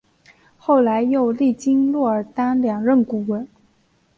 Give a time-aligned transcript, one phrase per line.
[0.57, 3.47] 后来又历经若尔丹两任顾问。